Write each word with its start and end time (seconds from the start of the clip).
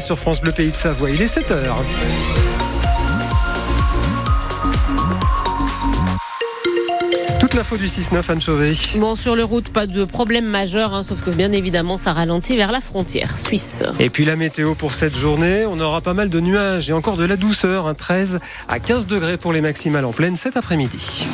Sur 0.00 0.18
France 0.18 0.40
Bleu 0.40 0.52
Pays 0.52 0.70
de 0.70 0.74
Savoie, 0.74 1.10
il 1.10 1.20
est 1.20 1.26
7h. 1.26 1.52
Toute 7.38 7.52
l'info 7.52 7.76
du 7.76 7.84
6-9, 7.84 8.32
Anne 8.32 8.40
Chauvet. 8.40 8.72
Bon, 8.96 9.16
sur 9.16 9.36
le 9.36 9.44
route, 9.44 9.68
pas 9.68 9.86
de 9.86 10.06
problème 10.06 10.46
majeur, 10.46 10.94
hein, 10.94 11.02
sauf 11.04 11.22
que 11.22 11.28
bien 11.28 11.52
évidemment, 11.52 11.98
ça 11.98 12.14
ralentit 12.14 12.56
vers 12.56 12.72
la 12.72 12.80
frontière 12.80 13.36
suisse. 13.36 13.82
Et 14.00 14.08
puis 14.08 14.24
la 14.24 14.36
météo 14.36 14.74
pour 14.74 14.94
cette 14.94 15.14
journée, 15.14 15.66
on 15.66 15.78
aura 15.78 16.00
pas 16.00 16.14
mal 16.14 16.30
de 16.30 16.40
nuages 16.40 16.88
et 16.88 16.94
encore 16.94 17.18
de 17.18 17.26
la 17.26 17.36
douceur, 17.36 17.86
un 17.86 17.92
13 17.92 18.40
à 18.68 18.80
15 18.80 19.06
degrés 19.06 19.36
pour 19.36 19.52
les 19.52 19.60
maximales 19.60 20.06
en 20.06 20.12
pleine 20.12 20.36
cet 20.36 20.56
après-midi 20.56 21.26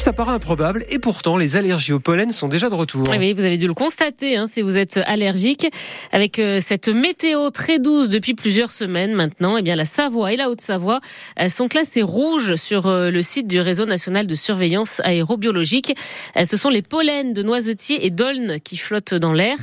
ça 0.00 0.12
paraît 0.12 0.32
improbable 0.32 0.84
et 0.90 0.98
pourtant 0.98 1.36
les 1.36 1.56
allergies 1.56 1.92
au 1.92 2.00
pollen 2.00 2.30
sont 2.30 2.48
déjà 2.48 2.68
de 2.68 2.74
retour. 2.74 3.04
Oui, 3.08 3.32
vous 3.32 3.44
avez 3.44 3.56
dû 3.56 3.66
le 3.66 3.74
constater 3.74 4.36
hein, 4.36 4.46
si 4.46 4.60
vous 4.62 4.76
êtes 4.76 4.98
allergique. 5.06 5.66
Avec 6.12 6.38
euh, 6.38 6.60
cette 6.60 6.88
météo 6.88 7.50
très 7.50 7.78
douce 7.78 8.08
depuis 8.08 8.34
plusieurs 8.34 8.70
semaines 8.70 9.14
maintenant, 9.14 9.56
eh 9.56 9.62
bien 9.62 9.76
la 9.76 9.84
Savoie 9.84 10.32
et 10.32 10.36
la 10.36 10.50
Haute-Savoie 10.50 11.00
sont 11.48 11.68
classées 11.68 12.02
rouges 12.02 12.56
sur 12.56 12.86
euh, 12.86 13.10
le 13.10 13.22
site 13.22 13.46
du 13.46 13.60
réseau 13.60 13.86
national 13.86 14.26
de 14.26 14.34
surveillance 14.34 15.00
aérobiologique. 15.00 15.96
Ce 16.44 16.56
sont 16.56 16.68
les 16.68 16.82
pollens 16.82 17.32
de 17.32 17.42
noisetiers 17.42 18.04
et 18.04 18.10
d'aulnes 18.10 18.58
qui 18.62 18.76
flottent 18.76 19.14
dans 19.14 19.32
l'air. 19.32 19.56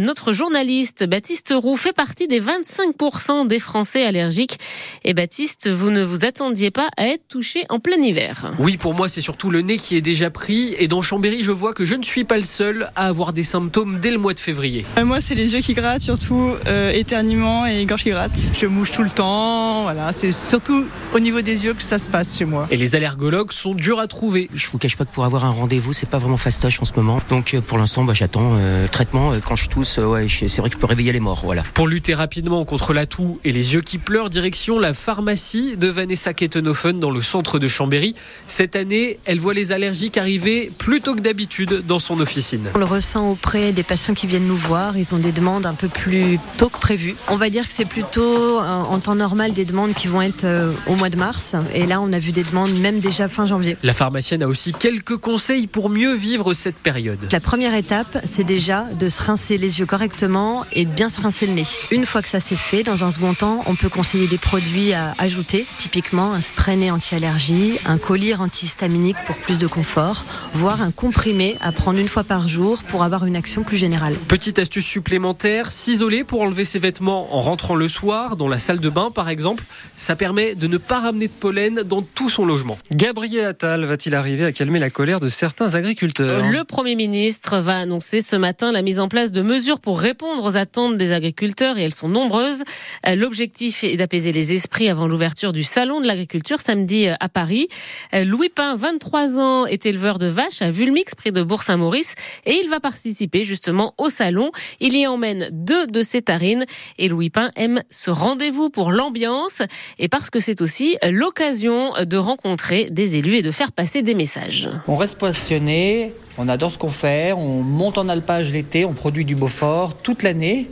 Notre 0.00 0.32
journaliste 0.32 1.04
Baptiste 1.04 1.54
Roux 1.56 1.76
fait 1.76 1.92
partie 1.92 2.26
des 2.26 2.40
25% 2.40 3.46
des 3.46 3.58
Français 3.58 4.04
allergiques. 4.04 4.58
Et 5.04 5.14
Baptiste, 5.14 5.68
vous 5.68 5.90
ne 5.90 6.02
vous 6.02 6.24
attendiez 6.24 6.70
pas 6.70 6.88
à 6.96 7.06
être 7.06 7.28
touché 7.28 7.64
en 7.68 7.80
plein 7.80 7.96
hiver. 7.96 8.52
Oui, 8.58 8.76
pour 8.76 8.94
moi 8.94 9.08
c'est 9.08 9.20
surtout 9.20 9.50
le 9.50 9.62
nez 9.68 9.76
qui 9.76 9.96
est 9.96 10.00
déjà 10.00 10.30
pris. 10.30 10.74
Et 10.78 10.88
dans 10.88 11.02
Chambéry, 11.02 11.42
je 11.42 11.52
vois 11.52 11.74
que 11.74 11.84
je 11.84 11.94
ne 11.94 12.02
suis 12.02 12.24
pas 12.24 12.38
le 12.38 12.44
seul 12.44 12.90
à 12.96 13.06
avoir 13.06 13.32
des 13.32 13.44
symptômes 13.44 13.98
dès 14.00 14.10
le 14.10 14.18
mois 14.18 14.34
de 14.34 14.40
février. 14.40 14.84
Euh, 14.96 15.04
moi, 15.04 15.20
c'est 15.20 15.34
les 15.34 15.54
yeux 15.54 15.60
qui 15.60 15.74
grattent, 15.74 16.02
surtout 16.02 16.54
euh, 16.66 16.90
éternuement 16.90 17.66
et 17.66 17.84
gorge 17.84 18.02
qui 18.02 18.10
gratte. 18.10 18.32
Je 18.58 18.66
mouche 18.66 18.90
tout 18.90 19.02
le 19.02 19.10
temps. 19.10 19.82
Voilà, 19.82 20.12
c'est 20.12 20.32
surtout 20.32 20.84
au 21.14 21.20
niveau 21.20 21.40
des 21.42 21.64
yeux 21.64 21.74
que 21.74 21.82
ça 21.82 21.98
se 21.98 22.08
passe 22.08 22.36
chez 22.36 22.44
moi. 22.44 22.66
Et 22.70 22.76
les 22.76 22.96
allergologues 22.96 23.52
sont 23.52 23.74
durs 23.74 24.00
à 24.00 24.06
trouver. 24.06 24.48
Je 24.54 24.68
vous 24.68 24.78
cache 24.78 24.96
pas 24.96 25.04
que 25.04 25.12
pour 25.12 25.24
avoir 25.24 25.44
un 25.44 25.50
rendez-vous, 25.50 25.92
c'est 25.92 26.08
pas 26.08 26.18
vraiment 26.18 26.36
fastoche 26.36 26.80
en 26.80 26.84
ce 26.84 26.92
moment. 26.96 27.20
Donc 27.28 27.54
euh, 27.54 27.60
pour 27.60 27.78
l'instant, 27.78 28.04
bah, 28.04 28.14
j'attends 28.14 28.52
euh, 28.54 28.88
traitement. 28.88 29.32
Quand 29.44 29.56
je 29.56 29.68
tousse, 29.68 29.98
ouais, 29.98 30.26
c'est 30.28 30.58
vrai 30.58 30.70
que 30.70 30.76
je 30.76 30.80
peux 30.80 30.86
réveiller 30.86 31.12
les 31.12 31.20
morts. 31.20 31.42
Voilà. 31.44 31.62
Pour 31.74 31.86
lutter 31.86 32.14
rapidement 32.14 32.64
contre 32.64 32.94
la 32.94 33.06
toux 33.06 33.38
et 33.44 33.52
les 33.52 33.74
yeux 33.74 33.82
qui 33.82 33.98
pleurent, 33.98 34.30
direction 34.30 34.78
la 34.78 34.94
pharmacie 34.94 35.76
de 35.76 35.88
Vanessa 35.88 36.32
Kettenhofen 36.32 36.98
dans 36.98 37.10
le 37.10 37.20
centre 37.20 37.58
de 37.58 37.68
Chambéry. 37.68 38.14
Cette 38.46 38.74
année, 38.74 39.18
elle 39.24 39.40
voit 39.40 39.54
les 39.54 39.57
allergiques 39.72 40.16
arriver 40.16 40.70
plus 40.78 41.00
tôt 41.00 41.14
que 41.14 41.20
d'habitude 41.20 41.82
dans 41.86 41.98
son 41.98 42.20
officine. 42.20 42.68
On 42.74 42.78
le 42.78 42.84
ressent 42.84 43.30
auprès 43.30 43.72
des 43.72 43.82
patients 43.82 44.14
qui 44.14 44.26
viennent 44.26 44.46
nous 44.46 44.56
voir. 44.56 44.96
Ils 44.96 45.14
ont 45.14 45.18
des 45.18 45.32
demandes 45.32 45.66
un 45.66 45.74
peu 45.74 45.88
plus 45.88 46.38
tôt 46.56 46.68
que 46.68 46.78
prévu. 46.78 47.14
On 47.28 47.36
va 47.36 47.50
dire 47.50 47.66
que 47.66 47.72
c'est 47.72 47.84
plutôt 47.84 48.58
en 48.58 48.98
temps 48.98 49.14
normal 49.14 49.52
des 49.52 49.64
demandes 49.64 49.94
qui 49.94 50.08
vont 50.08 50.22
être 50.22 50.44
euh, 50.44 50.72
au 50.86 50.94
mois 50.94 51.10
de 51.10 51.16
mars. 51.16 51.56
Et 51.74 51.86
là, 51.86 52.00
on 52.00 52.12
a 52.12 52.18
vu 52.18 52.32
des 52.32 52.42
demandes 52.42 52.78
même 52.78 53.00
déjà 53.00 53.28
fin 53.28 53.46
janvier. 53.46 53.76
La 53.82 53.92
pharmacienne 53.92 54.42
a 54.42 54.48
aussi 54.48 54.72
quelques 54.72 55.16
conseils 55.16 55.66
pour 55.66 55.90
mieux 55.90 56.14
vivre 56.14 56.54
cette 56.54 56.76
période. 56.76 57.18
La 57.30 57.40
première 57.40 57.74
étape, 57.74 58.18
c'est 58.24 58.44
déjà 58.44 58.84
de 58.98 59.08
se 59.08 59.22
rincer 59.22 59.58
les 59.58 59.80
yeux 59.80 59.86
correctement 59.86 60.64
et 60.72 60.84
de 60.84 60.90
bien 60.90 61.08
se 61.08 61.20
rincer 61.20 61.46
le 61.46 61.52
nez. 61.54 61.66
Une 61.90 62.06
fois 62.06 62.22
que 62.22 62.28
ça 62.28 62.40
s'est 62.40 62.56
fait, 62.56 62.82
dans 62.82 63.04
un 63.04 63.10
second 63.10 63.34
temps, 63.34 63.62
on 63.66 63.74
peut 63.74 63.88
conseiller 63.88 64.26
des 64.26 64.38
produits 64.38 64.92
à 64.92 65.14
ajouter, 65.18 65.66
typiquement 65.78 66.32
un 66.32 66.40
spray 66.40 66.76
nez 66.76 66.90
anti-allergie, 66.90 67.78
un 67.86 67.98
collier 67.98 68.34
antihistaminique 68.34 69.16
pour 69.26 69.36
plus 69.42 69.58
de 69.58 69.66
confort 69.66 70.24
voire 70.54 70.82
un 70.82 70.90
comprimé 70.90 71.56
à 71.60 71.72
prendre 71.72 71.98
une 71.98 72.08
fois 72.08 72.24
par 72.24 72.48
jour 72.48 72.82
pour 72.84 73.02
avoir 73.02 73.26
une 73.26 73.36
action 73.36 73.62
plus 73.62 73.76
générale. 73.76 74.14
Petite 74.28 74.58
astuce 74.58 74.84
supplémentaire, 74.84 75.72
s'isoler 75.72 76.24
pour 76.24 76.40
enlever 76.40 76.64
ses 76.64 76.78
vêtements 76.78 77.34
en 77.34 77.40
rentrant 77.40 77.74
le 77.74 77.88
soir, 77.88 78.36
dans 78.36 78.48
la 78.48 78.58
salle 78.58 78.80
de 78.80 78.88
bain 78.88 79.10
par 79.10 79.28
exemple. 79.28 79.64
Ça 79.96 80.16
permet 80.16 80.54
de 80.54 80.66
ne 80.66 80.78
pas 80.78 81.00
ramener 81.00 81.28
de 81.28 81.32
pollen 81.32 81.82
dans 81.82 82.02
tout 82.02 82.30
son 82.30 82.44
logement. 82.44 82.78
Gabriel 82.90 83.46
Attal 83.46 83.84
va-t-il 83.84 84.14
arriver 84.14 84.44
à 84.44 84.52
calmer 84.52 84.78
la 84.78 84.90
colère 84.90 85.20
de 85.20 85.28
certains 85.28 85.74
agriculteurs? 85.74 86.48
Le 86.50 86.64
Premier 86.64 86.94
ministre 86.94 87.58
va 87.58 87.78
annoncer 87.78 88.20
ce 88.20 88.36
matin 88.36 88.72
la 88.72 88.82
mise 88.82 89.00
en 89.00 89.08
place 89.08 89.32
de 89.32 89.42
mesures 89.42 89.80
pour 89.80 90.00
répondre 90.00 90.44
aux 90.44 90.56
attentes 90.56 90.96
des 90.96 91.12
agriculteurs 91.12 91.78
et 91.78 91.82
elles 91.82 91.94
sont 91.94 92.08
nombreuses. 92.08 92.64
L'objectif 93.06 93.84
est 93.84 93.96
d'apaiser 93.96 94.32
les 94.32 94.52
esprits 94.52 94.88
avant 94.88 95.06
l'ouverture 95.06 95.52
du 95.52 95.62
salon 95.62 96.00
de 96.00 96.06
l'agriculture 96.06 96.60
samedi 96.60 97.08
à 97.08 97.28
Paris. 97.28 97.68
Louis 98.12 98.48
Pain, 98.48 98.74
23 98.74 99.27
était 99.66 99.90
éleveur 99.90 100.18
de 100.18 100.26
vaches 100.26 100.62
à 100.62 100.70
Vulmix, 100.70 101.14
près 101.14 101.30
de 101.30 101.42
Bourg-Saint-Maurice, 101.42 102.14
et 102.46 102.54
il 102.62 102.68
va 102.70 102.80
participer 102.80 103.44
justement 103.44 103.94
au 103.98 104.08
salon. 104.08 104.50
Il 104.80 104.96
y 104.96 105.06
emmène 105.06 105.48
deux 105.52 105.86
de 105.86 106.02
ses 106.02 106.22
tarines, 106.22 106.64
et 106.98 107.08
Louis 107.08 107.30
Pain 107.30 107.50
aime 107.56 107.82
ce 107.90 108.10
rendez-vous 108.10 108.70
pour 108.70 108.90
l'ambiance, 108.90 109.62
et 109.98 110.08
parce 110.08 110.30
que 110.30 110.40
c'est 110.40 110.60
aussi 110.60 110.96
l'occasion 111.08 111.92
de 112.04 112.16
rencontrer 112.16 112.88
des 112.90 113.16
élus 113.16 113.36
et 113.36 113.42
de 113.42 113.50
faire 113.50 113.72
passer 113.72 114.02
des 114.02 114.14
messages. 114.14 114.70
On 114.86 114.96
reste 114.96 115.18
passionné, 115.18 116.12
on 116.38 116.48
adore 116.48 116.72
ce 116.72 116.78
qu'on 116.78 116.90
fait, 116.90 117.32
on 117.32 117.62
monte 117.62 117.98
en 117.98 118.08
alpage 118.08 118.52
l'été, 118.52 118.84
on 118.84 118.92
produit 118.92 119.24
du 119.24 119.34
Beaufort 119.34 119.94
toute 120.02 120.22
l'année. 120.22 120.70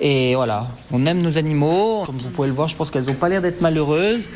Et 0.00 0.34
voilà, 0.34 0.66
on 0.90 1.06
aime 1.06 1.22
nos 1.22 1.38
animaux. 1.38 2.02
Comme 2.06 2.18
vous 2.18 2.30
pouvez 2.30 2.48
le 2.48 2.54
voir, 2.54 2.66
je 2.66 2.74
pense 2.74 2.90
qu'elles 2.90 3.04
n'ont 3.04 3.14
pas 3.14 3.28
l'air 3.28 3.40
d'être 3.40 3.60
malheureuses. 3.60 4.28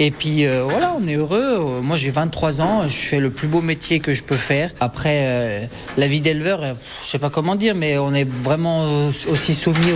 Et 0.00 0.12
puis 0.12 0.46
euh, 0.46 0.62
voilà, 0.62 0.94
on 0.96 1.04
est 1.08 1.16
heureux. 1.16 1.80
Moi 1.82 1.96
j'ai 1.96 2.10
23 2.10 2.60
ans, 2.60 2.88
je 2.88 2.96
fais 2.96 3.18
le 3.18 3.30
plus 3.30 3.48
beau 3.48 3.60
métier 3.60 3.98
que 3.98 4.14
je 4.14 4.22
peux 4.22 4.36
faire. 4.36 4.70
Après, 4.78 5.24
euh, 5.26 5.64
la 5.96 6.06
vie 6.06 6.20
d'éleveur, 6.20 6.62
euh, 6.62 6.72
je 7.02 7.08
sais 7.08 7.18
pas 7.18 7.30
comment 7.30 7.56
dire, 7.56 7.74
mais 7.74 7.98
on 7.98 8.14
est 8.14 8.26
vraiment 8.28 8.86
aussi 9.28 9.56
soumis 9.56 9.92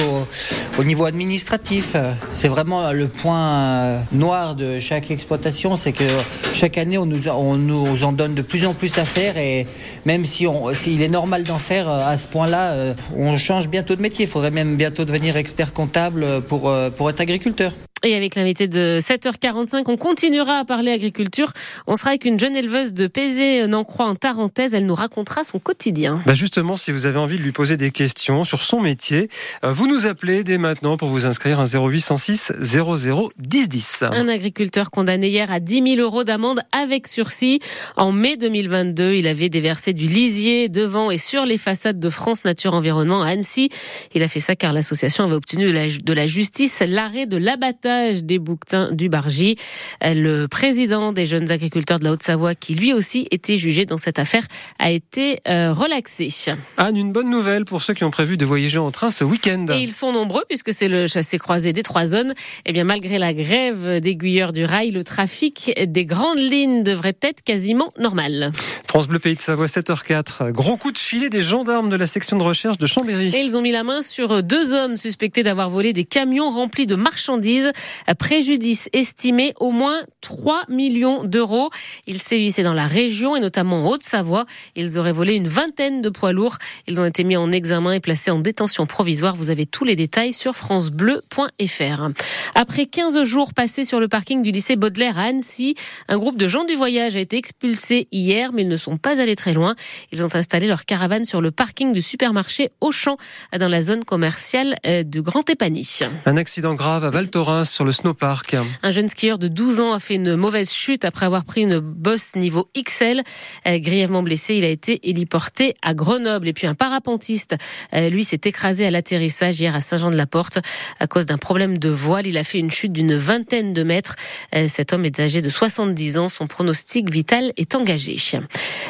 au, 0.77 0.83
niveau 0.83 1.05
administratif. 1.05 1.95
C'est 2.33 2.49
vraiment 2.49 2.91
le 2.91 3.07
point 3.07 3.99
noir 4.11 4.57
de 4.57 4.81
chaque 4.81 5.13
exploitation, 5.13 5.77
c'est 5.77 5.93
que 5.93 6.05
chaque 6.53 6.79
année 6.79 6.99
on 6.99 7.07
nous, 7.07 7.29
on 7.29 7.55
nous 7.55 8.03
en 8.03 8.11
donne 8.11 8.35
de 8.35 8.43
plus 8.43 8.67
en 8.67 8.75
plus 8.75 8.99
à 8.99 9.05
faire 9.05 9.37
et 9.37 9.69
même 10.05 10.25
si 10.25 10.47
s'il 10.73 11.01
est 11.01 11.09
normal 11.09 11.45
d'en 11.45 11.61
faire 11.61 11.89
à 11.89 12.19
ce 12.19 12.27
point-là, 12.27 12.75
on 13.17 13.39
change 13.39 13.69
bientôt 13.69 13.95
de 13.95 14.03
métier. 14.03 14.25
Il 14.25 14.29
faudrait 14.29 14.51
même 14.51 14.75
bientôt 14.75 15.05
devenir 15.05 15.37
expert 15.37 15.73
comptable 15.73 16.43
pour, 16.49 16.73
pour 16.97 17.09
être 17.09 17.21
agriculteur. 17.21 17.73
Et 18.05 18.17
avec 18.17 18.35
l'invité 18.35 18.67
de 18.67 18.99
7h45, 19.01 19.85
on 19.87 19.97
continuera 19.97 20.59
à 20.59 20.65
parler 20.65 20.91
agriculture. 20.91 21.53
On 21.87 21.95
sera 21.95 22.11
avec 22.11 22.25
une 22.25 22.39
jeune 22.39 22.57
éleveuse 22.57 22.95
de 22.95 23.07
Pézé, 23.07 23.65
Nancroix 23.69 24.07
en 24.07 24.17
Tarentaise. 24.17 24.75
Elle 24.75 24.87
nous 24.87 24.95
racontera 24.97 25.45
son 25.45 25.61
quotidien. 25.61 26.21
Bah 26.27 26.35
justement, 26.35 26.75
si 26.75 26.91
vous 26.91 27.07
avez 27.07 27.19
envie 27.19 27.39
de 27.39 27.45
lui 27.45 27.53
poser 27.53 27.77
des 27.77 27.93
questions 27.93 28.43
sur 28.43 28.65
son 28.65 28.81
métier, 28.81 29.29
euh, 29.65 29.73
vous 29.73 29.87
nous 29.87 30.07
appelez 30.07 30.43
dès 30.43 30.59
maintenant 30.59 30.97
pour 30.97 31.11
vous 31.11 31.27
inscrire 31.27 31.61
à 31.61 31.65
0806 31.67 32.55
00 32.61 33.31
10 33.39 33.69
10. 33.69 34.05
Un 34.11 34.27
agriculteur 34.27 34.91
condamné 34.91 35.29
hier 35.29 35.53
à 35.53 35.61
10 35.61 35.95
000 35.95 36.01
euros 36.01 36.25
d'amende 36.25 36.61
avec 36.73 37.07
sursis. 37.07 37.61
En 37.97 38.11
mai 38.11 38.37
2022, 38.37 39.15
il 39.15 39.29
avait 39.29 39.49
déversé 39.49 39.93
du 39.93 40.09
lisier 40.09 40.69
devant 40.69 41.13
et 41.13 41.19
sur 41.19 41.47
les 41.47 41.59
façades 41.59 42.01
de 42.01 42.11
France 42.11 42.45
Nature 42.45 42.75
Environnement 42.75 43.23
à 43.23 43.29
Annecy. 43.29 43.69
Il 44.13 44.25
a 44.25 44.29
fait 44.29 44.41
ça 44.41 44.57
car 44.57 44.73
l'association 44.73 45.23
avait 45.23 45.37
obtenu 45.37 45.67
de 45.67 45.73
la, 45.73 45.87
de 45.87 46.13
la 46.13 46.27
justice 46.27 46.83
l'arrêt 46.85 47.27
de 47.27 47.37
l'abattage 47.37 47.92
des 48.23 48.39
bouquetins 48.39 48.91
du 48.93 49.09
Bargy. 49.09 49.57
Le 50.03 50.47
président 50.47 51.13
des 51.13 51.27
jeunes 51.27 51.51
agriculteurs 51.51 51.99
de 51.99 52.05
la 52.05 52.13
Haute-Savoie, 52.13 52.55
qui 52.55 52.75
lui 52.75 52.93
aussi 52.93 53.27
était 53.31 53.57
jugé 53.57 53.87
dans 53.87 53.99
cette 53.99 54.19
affaire, 54.19 54.47
a 54.79 54.91
été 54.91 55.41
euh, 55.49 55.73
relaxé. 55.73 56.29
Anne, 56.77 56.97
une 56.97 57.13
bonne 57.13 57.31
nouvelle 57.31 57.65
pour 57.65 57.83
ceux 57.83 57.95
qui 57.95 58.05
ont 58.05 58.11
prévu 58.11 58.37
de 58.37 58.45
voyager 58.45 58.79
en 58.79 58.91
train 58.91 59.11
ce 59.11 59.25
week-end. 59.25 59.67
Et 59.71 59.83
ils 59.83 59.93
sont 59.93 60.13
nombreux 60.13 60.45
puisque 60.49 60.73
c'est 60.73 60.89
le 60.89 61.07
chassé-croisé 61.07 61.73
des 61.73 61.83
trois 61.83 62.07
zones. 62.07 62.35
Eh 62.67 62.73
bien, 62.73 62.85
malgré 62.85 63.19
la 63.19 63.35
grève 63.35 64.01
d'aiguilleurs 64.01 64.53
du 64.53 64.65
rail, 64.65 64.91
le 64.91 65.05
trafic 65.05 65.73
des 65.87 66.07
grandes 66.07 66.39
lignes 66.39 66.83
devrait 66.83 67.17
être 67.23 67.43
quasiment 67.43 67.93
normal. 67.99 68.53
France 68.87 69.09
Bleu 69.09 69.19
Pays 69.19 69.37
de 69.37 69.41
Savoie, 69.41 69.67
7h04. 69.67 70.53
Gros 70.53 70.77
coup 70.77 70.93
de 70.93 70.99
filet 70.99 71.31
des 71.31 71.41
gendarmes 71.43 71.89
de 71.89 71.97
la 71.97 72.07
section 72.07 72.37
de 72.37 72.43
recherche 72.43 72.79
de 72.79 72.87
Chambéry. 72.87 73.35
Et 73.35 73.41
ils 73.41 73.57
ont 73.57 73.63
mis 73.63 73.73
la 73.73 73.85
main 73.85 74.03
sur 74.03 74.43
deux 74.43 74.75
hommes 74.75 74.97
suspectés 74.97 75.43
d'avoir 75.43 75.71
volé 75.71 75.93
des 75.93 76.05
camions 76.05 76.51
remplis 76.51 76.87
de 76.87 76.95
marchandises. 76.95 77.73
Préjudice 78.19 78.89
estimé 78.93 79.55
au 79.61 79.71
moins 79.71 80.01
3 80.21 80.65
millions 80.69 81.25
d'euros. 81.25 81.71
Ils 82.07 82.21
sévissaient 82.21 82.63
dans 82.63 82.75
la 82.75 82.87
région 82.87 83.37
et 83.37 83.41
notamment 83.41 83.85
en 83.85 83.91
Haute-Savoie. 83.91 84.47
Ils 84.77 84.99
auraient 84.99 85.13
volé 85.13 85.35
une 85.35 85.49
vingtaine 85.49 86.03
de 86.03 86.09
poids 86.09 86.33
lourds. 86.33 86.59
Ils 86.87 87.01
ont 87.01 87.05
été 87.05 87.25
mis 87.25 87.37
en 87.37 87.53
examen 87.53 87.93
et 87.93 88.01
placés 88.01 88.31
en 88.31 88.39
détention 88.39 88.87
provisoire. 88.87 89.35
Vous 89.35 89.51
avez 89.51 89.67
tous 89.67 89.85
les 89.85 89.97
détails 89.97 90.33
sur 90.33 90.55
francebleu.fr. 90.57 92.09
Après 92.55 92.87
15 92.87 93.23
jours 93.25 93.55
passés 93.55 93.85
sur 93.85 94.01
le 94.01 94.09
parking 94.09 94.43
du 94.43 94.51
lycée 94.51 94.77
Baudelaire 94.77 95.19
à 95.19 95.25
Annecy, 95.25 95.75
un 96.09 96.19
groupe 96.19 96.37
de 96.37 96.49
gens 96.49 96.65
du 96.65 96.75
voyage 96.75 97.17
a 97.17 97.21
été 97.21 97.37
expulsé 97.37 98.09
hier, 98.13 98.53
mais 98.53 98.63
ils 98.63 98.69
ne 98.69 98.77
sont 98.77 98.97
pas 98.97 99.21
allés 99.21 99.37
très 99.37 99.55
loin. 99.55 99.75
Ils 100.13 100.23
ont 100.25 100.35
installé 100.35 100.67
leur 100.67 100.85
caravane 100.85 101.25
sur 101.25 101.41
le 101.41 101.51
parking 101.51 101.93
du 101.93 102.03
supermarché 102.03 102.71
Auchan 102.81 103.17
dans 103.59 103.69
la 103.69 103.83
zone 103.83 104.05
commerciale 104.05 104.77
euh, 104.87 105.03
de 105.03 105.21
Grand 105.21 105.49
Épany. 105.49 105.83
Un 106.27 106.37
accident 106.37 106.75
grave 106.75 107.05
à 107.05 107.11
Val 107.11 107.29
Thorens 107.31 107.72
sur 107.73 107.85
le 107.85 107.93
snowpark. 107.93 108.55
Un 108.83 108.91
jeune 108.91 109.09
skieur 109.09 109.39
de 109.39 109.49
12 109.49 109.81
ans 109.81 109.93
a 109.95 109.99
fait 109.99 110.15
une 110.15 110.37
mauvaise 110.37 110.71
chute 110.71 111.05
après 111.05 111.25
avoir 111.25 111.45
pris 111.45 111.63
une 111.63 111.79
bosse 111.79 112.37
niveau 112.37 112.69
XL. 112.77 113.23
Euh, 113.67 113.79
grièvement 113.79 114.23
blessé, 114.23 114.57
il 114.57 114.65
a 114.65 114.69
été 114.69 115.09
héliporté 115.09 115.75
à 115.81 115.95
Grenoble. 115.95 116.49
Et 116.49 116.53
puis 116.53 116.67
un 116.67 116.75
parapentiste, 116.75 117.57
euh, 117.95 118.11
lui, 118.11 118.25
s'est 118.25 118.41
écrasé 118.45 118.87
à 118.87 118.91
l'atterrissage 118.91 119.59
hier 119.59 119.75
à 119.75 119.81
Saint-Jean-de-la-Porte 119.81 120.59
à 121.01 121.07
cause 121.07 121.25
d'un 121.25 121.39
problème 121.39 121.79
de 121.79 121.89
voile. 121.89 122.27
Il 122.27 122.37
a 122.37 122.45
fait 122.45 122.59
une 122.59 122.71
chute 122.71 122.93
d'une 122.93 123.17
vingtaine 123.17 123.73
de 123.73 123.83
mètres. 123.83 124.17
Euh, 124.55 124.69
cet 124.69 124.93
homme 124.93 125.07
est 125.07 125.19
âgé 125.19 125.41
de 125.41 125.49
70 125.49 126.19
ans. 126.19 126.29
Son 126.29 126.47
pronostic 126.47 127.11
vital 127.11 127.53
est 127.57 127.75
engagé. 127.75 128.17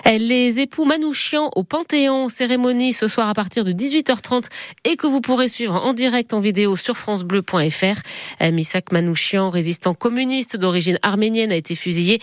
Les 0.07 0.59
époux 0.59 0.85
Manouchian 0.85 1.51
au 1.55 1.63
Panthéon, 1.63 2.29
cérémonie 2.29 2.93
ce 2.93 3.07
soir 3.07 3.29
à 3.29 3.35
partir 3.35 3.65
de 3.65 3.73
18h30 3.73 4.47
et 4.85 4.97
que 4.97 5.07
vous 5.07 5.21
pourrez 5.21 5.47
suivre 5.47 5.77
en 5.77 5.93
direct 5.93 6.35
en 6.35 6.41
vidéo 6.41 6.77
sur 6.77 6.97
francebleu.fr. 6.97 8.01
Misak 8.73 8.91
Manouchian, 8.91 9.51
résistant 9.51 9.93
communiste 9.93 10.57
d'origine 10.57 10.99
arménienne, 11.03 11.53
a 11.53 11.57
été 11.57 11.75
fusillé 11.75 12.21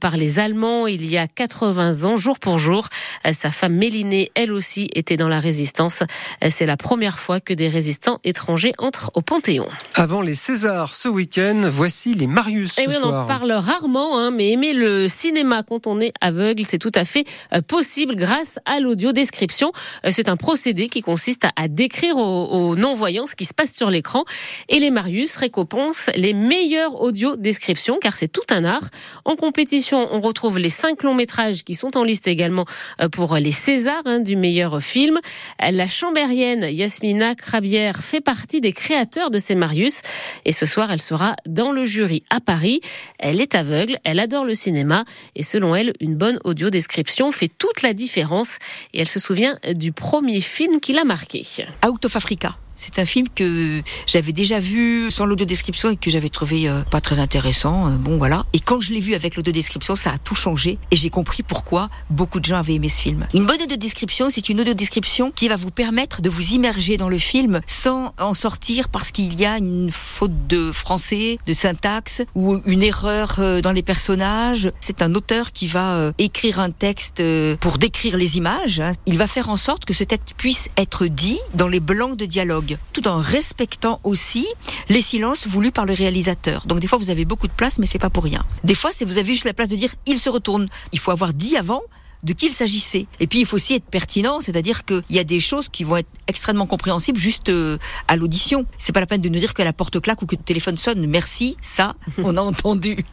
par 0.00 0.16
les 0.16 0.38
Allemands 0.38 0.86
il 0.86 1.06
y 1.06 1.18
a 1.18 1.26
80 1.26 2.04
ans, 2.04 2.16
jour 2.16 2.38
pour 2.38 2.58
jour. 2.58 2.88
Sa 3.32 3.50
femme 3.50 3.74
Mélinée, 3.74 4.30
elle 4.34 4.50
aussi, 4.50 4.88
était 4.94 5.18
dans 5.18 5.28
la 5.28 5.40
résistance. 5.40 6.02
C'est 6.48 6.64
la 6.64 6.78
première 6.78 7.18
fois 7.18 7.38
que 7.40 7.52
des 7.52 7.68
résistants 7.68 8.18
étrangers 8.24 8.72
entrent 8.78 9.10
au 9.14 9.20
Panthéon. 9.20 9.68
Avant 9.94 10.22
les 10.22 10.34
Césars 10.34 10.94
ce 10.94 11.08
week-end, 11.08 11.68
voici 11.70 12.14
les 12.14 12.26
Marius. 12.26 12.78
Et 12.78 12.86
oui, 12.86 12.94
on 13.02 13.06
en 13.06 13.26
parle 13.26 13.52
rarement, 13.52 14.18
hein, 14.18 14.30
mais 14.30 14.52
aimer 14.52 14.72
le 14.72 15.06
cinéma 15.06 15.62
quand 15.62 15.86
on 15.86 16.00
est 16.00 16.14
aveugle, 16.22 16.64
c'est 16.64 16.78
tout 16.78 16.92
à 16.94 17.04
fait 17.04 17.24
euh, 17.52 17.60
possible 17.60 18.16
grâce 18.16 18.58
à 18.64 18.80
l'audio-description. 18.80 19.72
Euh, 20.06 20.10
c'est 20.10 20.30
un 20.30 20.36
procédé 20.36 20.88
qui 20.88 21.02
consiste 21.02 21.46
à, 21.56 21.68
décrire 21.68 22.16
aux, 22.16 22.74
non-voyants 22.74 23.26
ce 23.26 23.36
qui 23.36 23.44
se 23.44 23.52
passe 23.52 23.74
sur 23.74 23.90
l'écran. 23.90 24.24
Et 24.70 24.78
les 24.78 24.90
Marius 24.90 25.36
récompensent 25.36 25.79
les 26.14 26.32
meilleures 26.32 27.00
audio-descriptions, 27.00 27.98
car 28.00 28.16
c'est 28.16 28.28
tout 28.28 28.46
un 28.50 28.64
art. 28.64 28.88
En 29.24 29.36
compétition, 29.36 30.08
on 30.12 30.20
retrouve 30.20 30.58
les 30.58 30.68
cinq 30.68 31.02
longs 31.02 31.14
métrages 31.14 31.64
qui 31.64 31.74
sont 31.74 31.96
en 31.96 32.04
liste 32.04 32.28
également 32.28 32.66
euh, 33.00 33.08
pour 33.08 33.36
les 33.36 33.52
Césars 33.52 34.02
hein, 34.04 34.20
du 34.20 34.36
meilleur 34.36 34.82
film. 34.82 35.18
La 35.60 35.86
chambérienne 35.86 36.66
Yasmina 36.70 37.34
Crabière 37.34 37.96
fait 37.96 38.20
partie 38.20 38.60
des 38.60 38.72
créateurs 38.72 39.30
de 39.30 39.38
ces 39.38 39.54
Marius. 39.54 40.00
Et 40.44 40.52
ce 40.52 40.66
soir, 40.66 40.90
elle 40.90 41.02
sera 41.02 41.36
dans 41.46 41.72
le 41.72 41.84
jury 41.84 42.22
à 42.30 42.40
Paris. 42.40 42.80
Elle 43.18 43.40
est 43.40 43.54
aveugle, 43.54 43.98
elle 44.04 44.20
adore 44.20 44.44
le 44.44 44.54
cinéma 44.54 45.04
et 45.34 45.42
selon 45.42 45.74
elle, 45.74 45.92
une 46.00 46.16
bonne 46.16 46.38
audio 46.44 46.70
description 46.70 47.32
fait 47.32 47.48
toute 47.48 47.82
la 47.82 47.92
différence. 47.92 48.58
Et 48.92 49.00
elle 49.00 49.08
se 49.08 49.20
souvient 49.20 49.58
du 49.74 49.92
premier 49.92 50.40
film 50.40 50.80
qui 50.80 50.92
l'a 50.92 51.04
marqué. 51.04 51.44
Out 51.86 52.04
of 52.04 52.16
Africa. 52.16 52.56
C'est 52.80 52.98
un 52.98 53.04
film 53.04 53.26
que 53.28 53.82
j'avais 54.06 54.32
déjà 54.32 54.58
vu 54.58 55.10
sans 55.10 55.26
l'audio-description 55.26 55.90
et 55.90 55.96
que 55.96 56.08
j'avais 56.08 56.30
trouvé 56.30 56.66
euh, 56.66 56.80
pas 56.84 57.02
très 57.02 57.18
intéressant. 57.18 57.88
Euh, 57.88 57.90
bon, 57.90 58.16
voilà. 58.16 58.46
Et 58.54 58.58
quand 58.58 58.80
je 58.80 58.94
l'ai 58.94 59.00
vu 59.00 59.14
avec 59.14 59.36
l'audio-description, 59.36 59.96
ça 59.96 60.12
a 60.12 60.18
tout 60.18 60.34
changé 60.34 60.78
et 60.90 60.96
j'ai 60.96 61.10
compris 61.10 61.42
pourquoi 61.42 61.90
beaucoup 62.08 62.40
de 62.40 62.46
gens 62.46 62.56
avaient 62.56 62.76
aimé 62.76 62.88
ce 62.88 63.02
film. 63.02 63.26
Une 63.34 63.44
bonne 63.44 63.60
audio-description, 63.60 64.30
c'est 64.30 64.48
une 64.48 64.62
audio-description 64.62 65.30
qui 65.30 65.48
va 65.48 65.56
vous 65.56 65.70
permettre 65.70 66.22
de 66.22 66.30
vous 66.30 66.52
immerger 66.52 66.96
dans 66.96 67.10
le 67.10 67.18
film 67.18 67.60
sans 67.66 68.14
en 68.18 68.32
sortir 68.32 68.88
parce 68.88 69.10
qu'il 69.10 69.38
y 69.38 69.44
a 69.44 69.58
une 69.58 69.90
faute 69.92 70.46
de 70.48 70.72
français, 70.72 71.36
de 71.46 71.52
syntaxe 71.52 72.22
ou 72.34 72.62
une 72.64 72.82
erreur 72.82 73.34
euh, 73.40 73.60
dans 73.60 73.72
les 73.72 73.82
personnages. 73.82 74.72
C'est 74.80 75.02
un 75.02 75.14
auteur 75.14 75.52
qui 75.52 75.66
va 75.66 76.12
écrire 76.16 76.60
un 76.60 76.70
texte 76.70 77.22
pour 77.60 77.76
décrire 77.76 78.16
les 78.16 78.38
images. 78.38 78.80
Hein. 78.80 78.92
Il 79.04 79.18
va 79.18 79.26
faire 79.26 79.50
en 79.50 79.58
sorte 79.58 79.84
que 79.84 79.92
ce 79.92 80.02
texte 80.02 80.32
puisse 80.38 80.70
être 80.78 81.06
dit 81.08 81.40
dans 81.52 81.68
les 81.68 81.80
blancs 81.80 82.16
de 82.16 82.24
dialogue 82.24 82.69
tout 82.92 83.06
en 83.08 83.16
respectant 83.16 84.00
aussi 84.04 84.46
les 84.88 85.00
silences 85.00 85.46
voulus 85.46 85.72
par 85.72 85.86
le 85.86 85.92
réalisateur. 85.92 86.66
Donc 86.66 86.80
des 86.80 86.86
fois 86.86 86.98
vous 86.98 87.10
avez 87.10 87.24
beaucoup 87.24 87.46
de 87.46 87.52
place, 87.52 87.78
mais 87.78 87.86
c'est 87.86 87.98
pas 87.98 88.10
pour 88.10 88.24
rien. 88.24 88.44
Des 88.64 88.74
fois, 88.74 88.90
c'est 88.92 89.04
vous 89.04 89.18
avez 89.18 89.32
juste 89.32 89.44
la 89.44 89.54
place 89.54 89.68
de 89.68 89.76
dire 89.76 89.94
il 90.06 90.18
se 90.18 90.28
retourne. 90.28 90.68
Il 90.92 90.98
faut 90.98 91.10
avoir 91.10 91.32
dit 91.32 91.56
avant 91.56 91.82
de 92.22 92.32
qui 92.32 92.46
il 92.46 92.52
s'agissait. 92.52 93.06
Et 93.18 93.26
puis 93.26 93.40
il 93.40 93.46
faut 93.46 93.56
aussi 93.56 93.74
être 93.74 93.84
pertinent, 93.84 94.40
c'est-à-dire 94.40 94.84
qu'il 94.84 95.02
y 95.10 95.18
a 95.18 95.24
des 95.24 95.40
choses 95.40 95.68
qui 95.68 95.84
vont 95.84 95.96
être 95.96 96.08
extrêmement 96.26 96.66
compréhensibles 96.66 97.18
juste 97.18 97.48
euh, 97.48 97.78
à 98.08 98.16
l'audition. 98.16 98.66
C'est 98.78 98.92
pas 98.92 99.00
la 99.00 99.06
peine 99.06 99.20
de 99.20 99.28
nous 99.28 99.38
dire 99.38 99.54
que 99.54 99.62
la 99.62 99.72
porte 99.72 100.00
claque 100.00 100.20
ou 100.22 100.26
que 100.26 100.36
le 100.36 100.42
téléphone 100.42 100.76
sonne. 100.76 101.06
Merci, 101.06 101.56
ça, 101.60 101.94
on 102.22 102.36
a 102.36 102.40
entendu. 102.42 103.04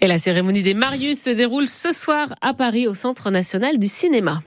Et 0.00 0.06
la 0.06 0.18
cérémonie 0.18 0.62
des 0.62 0.74
Marius 0.74 1.22
se 1.22 1.30
déroule 1.30 1.68
ce 1.68 1.92
soir 1.92 2.34
à 2.40 2.54
Paris 2.54 2.86
au 2.88 2.94
Centre 2.94 3.30
national 3.30 3.78
du 3.78 3.88
cinéma. 3.88 4.38